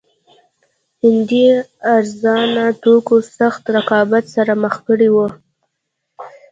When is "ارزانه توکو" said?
1.95-3.15